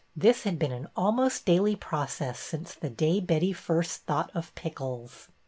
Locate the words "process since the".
1.75-2.89